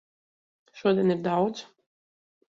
[0.79, 1.63] Šodien ir daudz.